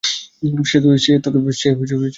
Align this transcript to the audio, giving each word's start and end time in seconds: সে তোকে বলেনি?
সে 0.65 0.77
তোকে 1.23 1.39
বলেনি? 1.39 2.07